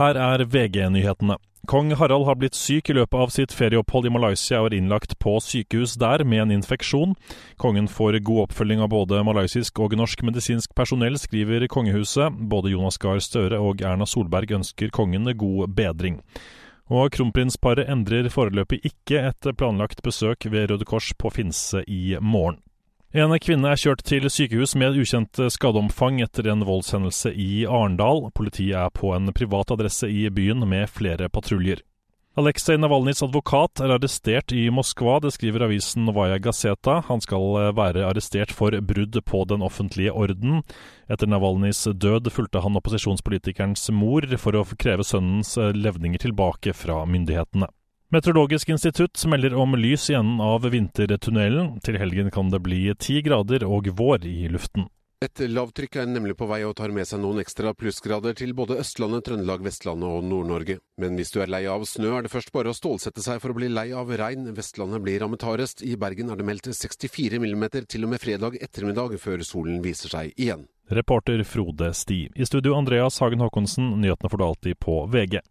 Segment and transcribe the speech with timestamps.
[0.00, 1.34] Her er VG-nyhetene.
[1.68, 5.18] Kong Harald har blitt syk i løpet av sitt ferieopphold i Malaysia og er innlagt
[5.20, 7.12] på sykehus der med en infeksjon.
[7.60, 12.32] Kongen får god oppfølging av både malaysisk og norsk medisinsk personell, skriver kongehuset.
[12.32, 16.16] Både Jonas Gahr Støre og Erna Solberg ønsker kongen god bedring.
[16.88, 22.56] Og kronprinsparet endrer foreløpig ikke et planlagt besøk ved Røde Kors på Finse i morgen.
[23.10, 28.28] En kvinne er kjørt til sykehus med ukjent skadeomfang etter en voldshendelse i Arendal.
[28.38, 31.82] Politiet er på en privat adresse i byen med flere patruljer.
[32.38, 37.00] Aleksej Navalnyjs advokat er arrestert i Moskva, det skriver avisen Novaja Gazeta.
[37.08, 40.62] Han skal være arrestert for brudd på den offentlige orden.
[41.10, 47.66] Etter Navalnyjs død fulgte han opposisjonspolitikerens mor for å kreve sønnens levninger tilbake fra myndighetene.
[48.12, 51.76] Meteorologisk institutt melder om lys i enden av vintertunnelen.
[51.78, 54.88] Til helgen kan det bli ti grader og vår i luften.
[55.22, 58.80] Et lavtrykk er nemlig på vei og tar med seg noen ekstra plussgrader til både
[58.82, 60.80] Østlandet, Trøndelag, Vestlandet og Nord-Norge.
[60.98, 63.54] Men hvis du er lei av snø, er det først bare å stålsette seg for
[63.54, 64.50] å bli lei av regn.
[64.58, 65.86] Vestlandet blir rammet hardest.
[65.86, 70.10] I Bergen er det meldt 64 millimeter til og med fredag ettermiddag, før solen viser
[70.16, 70.66] seg igjen.
[70.90, 72.24] Reporter Frode Sti.
[72.34, 75.44] I studio Andreas Hagen Haakonsen, nyhetene får du alltid på VG.